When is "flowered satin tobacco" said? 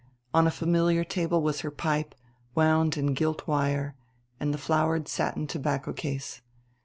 4.57-5.93